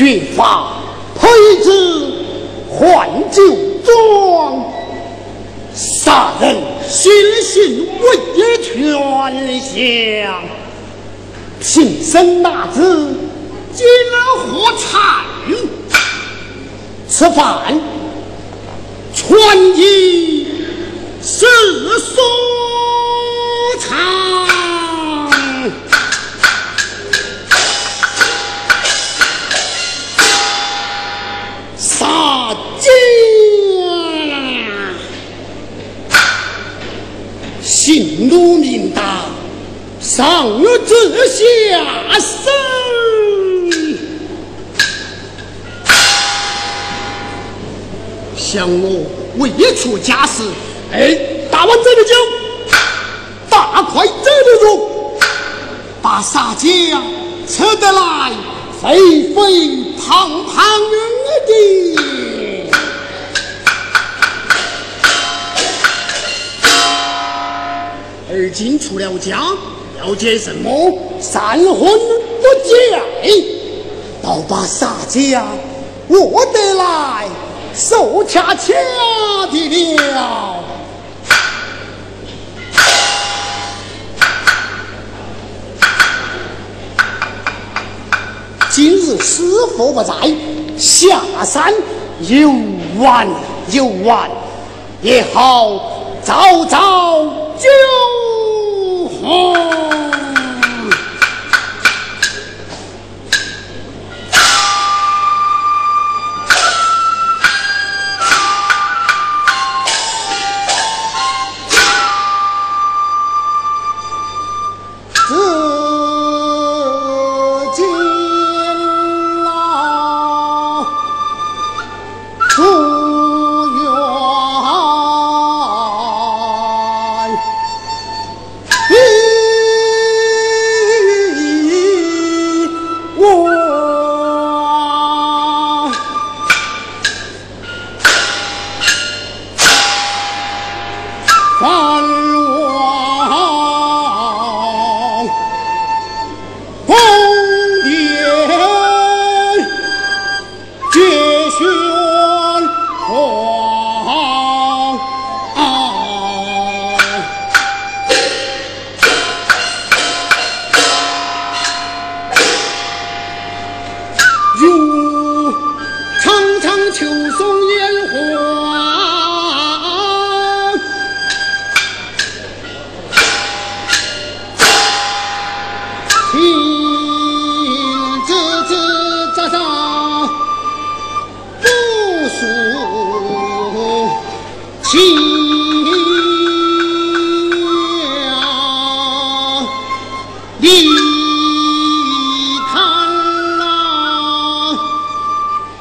[0.00, 0.80] 寻发
[1.14, 1.28] 配
[1.62, 2.14] 置
[2.70, 4.64] 换旧装，
[5.74, 6.56] 杀人
[6.88, 7.12] 寻
[7.42, 8.82] 衅为业全
[9.60, 10.42] 降。
[11.60, 13.14] 平生那子
[13.74, 13.86] 今
[14.38, 15.22] 何惨？
[17.06, 17.78] 吃饭
[19.14, 20.46] 穿衣
[21.20, 21.44] 是
[21.98, 22.24] 松。
[37.82, 39.24] 姓奴名达。
[40.02, 40.46] 上
[40.86, 40.94] 至
[41.26, 41.82] 下
[42.18, 42.52] 生，
[48.36, 49.06] 想我
[49.38, 50.42] 未出家时，
[50.92, 51.16] 哎，
[51.50, 52.14] 大碗斟的酒，
[53.48, 55.18] 大块斟的肉，
[56.02, 56.68] 把杀家
[57.48, 58.32] 吃得来
[58.82, 59.34] 肥肥
[59.98, 60.80] 胖胖
[61.46, 62.29] 的。
[68.52, 69.42] 今出了家。
[70.02, 70.98] 要结什么？
[71.20, 73.44] 三婚不结，
[74.22, 75.44] 倒把杀家
[76.08, 77.28] 握得来，
[77.74, 78.72] 手掐掐
[79.52, 80.64] 的了。
[88.70, 89.42] 今日师
[89.76, 90.14] 傅不在，
[90.78, 91.74] 下山
[92.20, 92.50] 游
[92.98, 93.28] 玩
[93.70, 94.30] 游玩，
[95.02, 97.22] 也好早早
[97.58, 97.68] 就。
[99.22, 99.99] Uhul!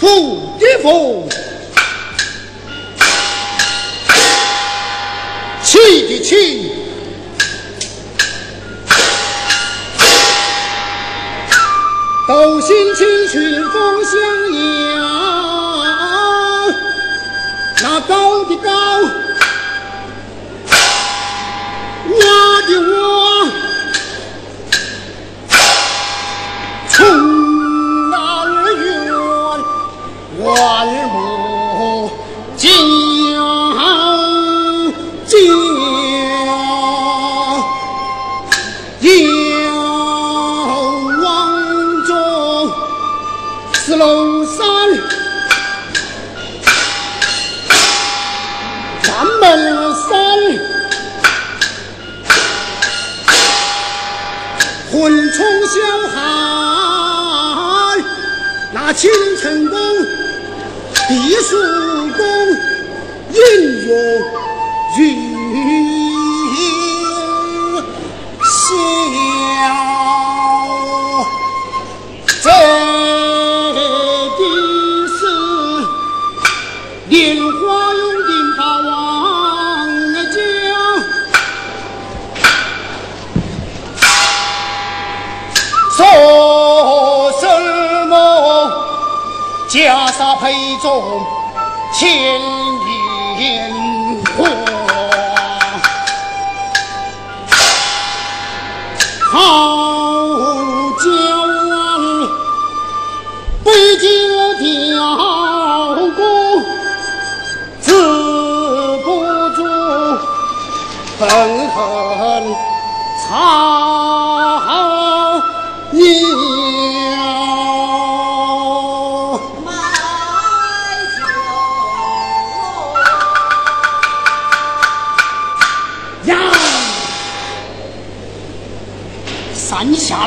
[0.00, 0.08] 混
[0.80, 1.39] 充小
[58.90, 59.08] 大清
[59.40, 59.78] 成功，
[61.08, 61.56] 避暑
[62.16, 62.26] 功，
[63.32, 63.94] 引用
[89.70, 91.00] 袈裟配中
[91.94, 92.10] 千
[93.38, 93.72] 年
[94.36, 94.38] 花，
[99.30, 99.32] 好
[100.98, 101.06] 娇
[101.70, 101.70] 王
[103.62, 103.70] 北
[104.00, 104.08] 京
[104.58, 104.98] 雕
[106.16, 106.18] 工，
[107.80, 107.86] 止
[109.04, 109.06] 不
[109.54, 109.58] 住
[111.16, 111.20] 愤
[111.70, 111.78] 恨
[113.28, 113.30] 苍
[115.92, 116.99] 鸟。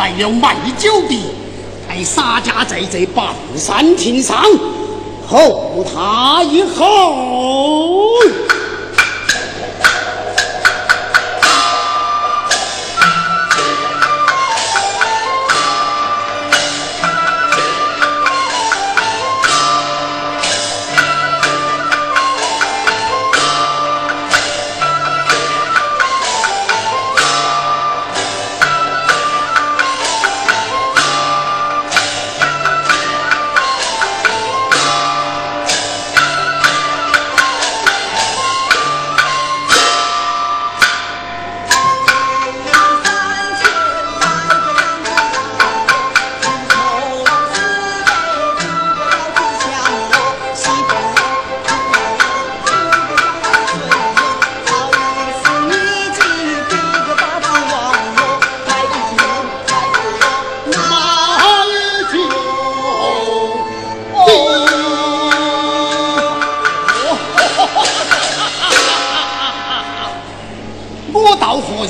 [0.00, 1.14] 来了卖酒的，
[1.86, 4.42] 在洒家在这半山亭上
[5.28, 7.69] 候他一候。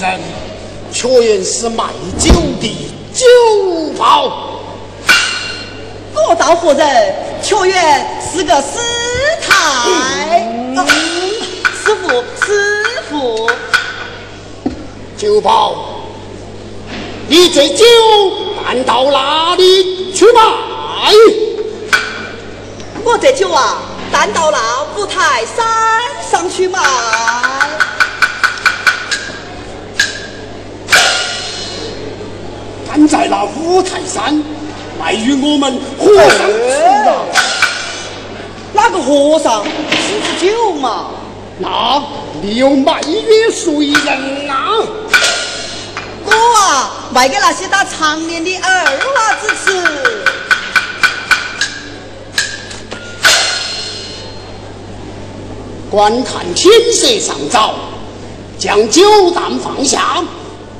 [0.01, 0.21] 人？
[0.93, 1.85] 确原是卖
[2.19, 3.25] 酒的酒
[3.97, 4.51] 保。
[6.15, 7.15] 我道何人？
[7.43, 8.79] 却原是个师
[9.41, 9.55] 太。
[10.77, 10.87] 啊
[11.85, 12.09] 师傅，
[12.45, 13.51] 师傅，
[15.17, 15.75] 酒保，
[17.27, 17.85] 你这酒
[18.65, 20.41] 搬到哪里去卖？
[23.03, 23.79] 我这酒啊，
[24.13, 24.59] 搬到那
[24.97, 25.67] 五台山
[26.31, 26.79] 上去卖。
[33.11, 34.41] 在那五台山
[34.97, 36.49] 卖与我们和尚？
[38.73, 41.07] 哪个和尚吃酒嘛？
[41.59, 42.01] 那
[42.41, 44.79] 你有卖约谁人啊？
[46.25, 48.85] 我啊，卖给那些打长年的二
[49.17, 49.83] 娃子吃。
[55.91, 57.75] 观看天色尚早，
[58.57, 60.23] 将酒淡放下，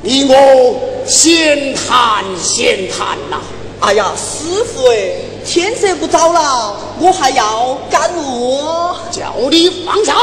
[0.01, 0.79] 你我
[1.11, 3.41] 闲谈闲谈呐、
[3.81, 5.11] 哎呀，师傅哎，
[5.45, 8.95] 天色不早了，我还要赶路哦。
[9.11, 10.15] 叫你放下！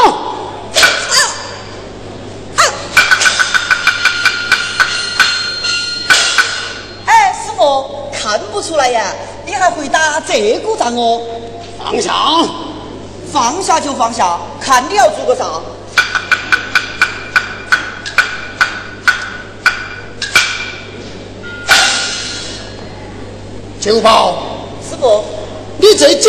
[7.04, 9.14] 哎，师傅，看不出来呀，
[9.45, 11.21] 你还会打这股仗哦？
[11.78, 12.14] 放下！
[13.30, 15.61] 放下就放下，看你要做个啥？
[23.80, 24.35] 酒宝，
[24.82, 25.23] 师傅，
[25.78, 26.28] 你这酒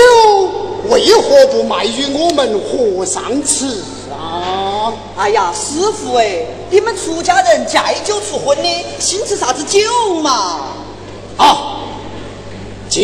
[0.87, 3.65] 为何不卖与我们和尚吃
[4.11, 4.93] 啊？
[5.17, 9.79] 哎呀，师傅哎，你们出家人戒酒出荤的，兴吃啥子酒
[10.21, 10.59] 嘛？
[11.37, 11.79] 啊，
[12.87, 13.01] 酒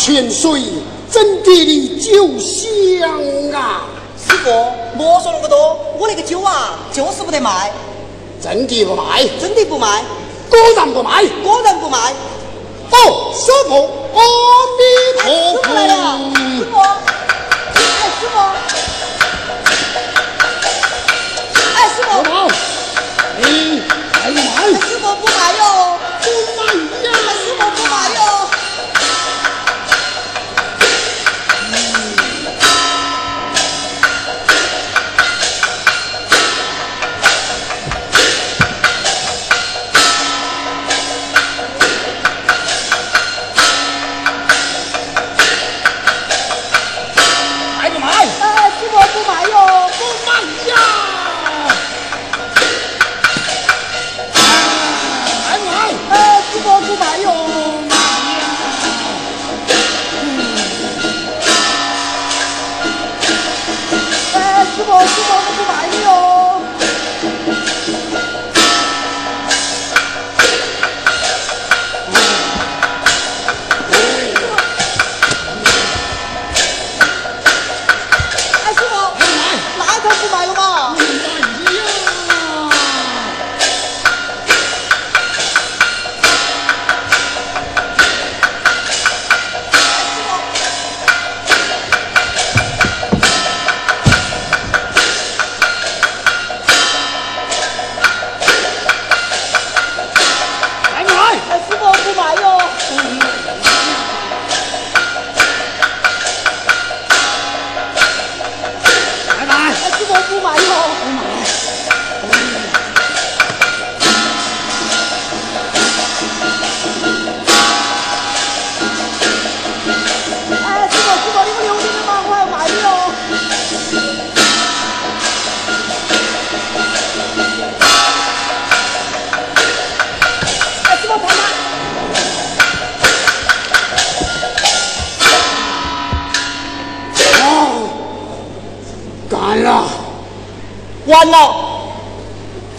[0.00, 0.62] 泉水
[1.12, 3.06] 真的的酒香
[3.52, 3.84] 啊？
[4.16, 4.50] 师傅，
[4.96, 7.70] 莫说那么多，我那个酒啊，就是不得卖，
[8.42, 10.02] 真的不卖，真的不卖，
[10.48, 11.22] 果然不卖。
[11.44, 12.14] 果然不卖。
[12.92, 13.74] 哦，师傅，
[14.14, 14.22] 阿
[14.78, 14.82] 弥
[15.20, 16.72] 师陀傅来了，师佛。
[16.72, 16.78] 傅，
[17.74, 17.78] 哎，
[18.18, 18.34] 师傅，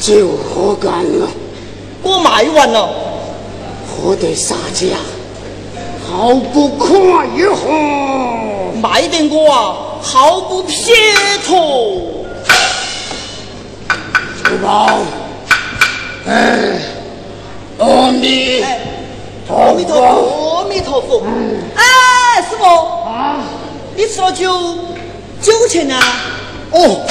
[0.01, 1.27] 酒喝干了，
[2.01, 2.89] 我卖完了。
[3.85, 4.97] 喝得洒家，
[6.09, 6.89] 好不快
[7.53, 8.73] 活。
[8.81, 10.95] 卖得我啊，毫不撇
[11.45, 12.25] 脱。
[14.43, 14.89] 珠宝，
[16.27, 16.81] 哎，
[17.77, 18.79] 阿弥哎，
[19.49, 20.01] 阿陀弥陀佛。
[20.01, 21.23] 佛，阿弥陀佛。
[21.75, 22.65] 哎，师傅，
[23.05, 23.37] 啊，
[23.95, 24.51] 你吃了酒，
[25.39, 25.95] 酒钱呢？
[26.71, 27.05] 哦，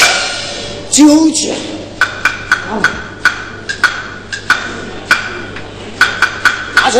[0.90, 1.54] 酒钱。
[6.76, 6.98] 拿去。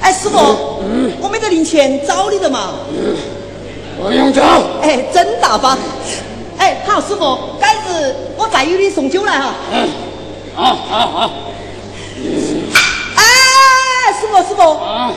[0.00, 0.38] 哎，师傅，
[1.20, 2.74] 我没得零钱找你的嘛。
[4.02, 4.42] 不用找。
[4.82, 5.76] 哎，真大方。
[6.58, 9.54] 哎，好，师傅，改日我再与你送酒来哈。
[9.72, 9.88] 嗯，
[10.54, 11.30] 好好好。
[13.16, 13.22] 哎，
[14.20, 15.12] 师傅，师傅，啊，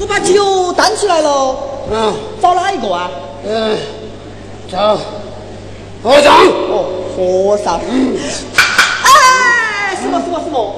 [0.00, 1.56] 我把酒端起来了，
[1.92, 3.10] 嗯找哪一个啊？
[3.44, 3.78] 嗯，
[4.70, 4.98] 找
[6.02, 6.34] 和尚。
[7.16, 7.80] 哦，和尚。
[9.04, 10.72] 哎，师傅，师傅，师傅，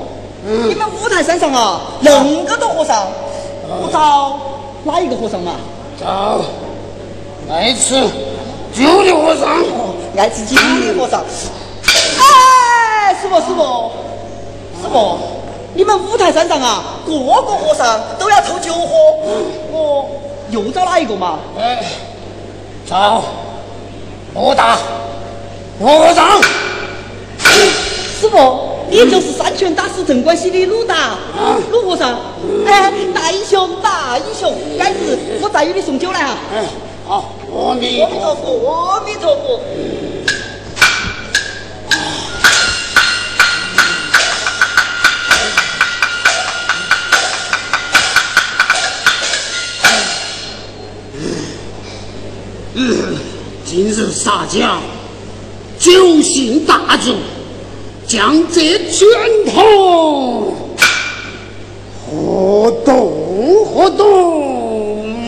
[0.69, 3.07] 你们五台山上啊，恁个多和尚，
[3.69, 4.39] 我找
[4.85, 5.53] 哪一个和尚嘛？
[6.01, 6.41] 找
[7.51, 7.95] 爱吃
[8.75, 9.61] 酒的和尚。
[9.63, 11.23] 哦，爱吃酒的和尚。
[12.19, 13.91] 哎，师傅，师傅，
[14.83, 15.19] 师傅，
[15.75, 18.89] 你们五台山上啊，个个和尚都要偷酒喝，
[19.71, 20.11] 我
[20.51, 21.39] 又找哪一个嘛？
[21.59, 21.85] 哎，
[22.89, 23.23] 找
[24.35, 24.77] 罗大
[25.81, 26.41] 和尚
[28.21, 31.17] 师傅，你就是三拳打死镇关西的鲁达
[31.71, 32.17] 鲁和尚，
[32.65, 36.39] 哎，大英雄大英雄，改日我再给你送酒来啊。
[36.55, 36.65] 哎，
[37.07, 39.61] 好，阿弥陀佛阿弥陀佛。
[53.67, 54.81] 今日杀将。
[55.85, 57.13] 九姓大族，
[58.07, 59.07] 将这拳
[59.53, 60.55] 头
[62.07, 63.13] 活动
[63.67, 65.24] 活动。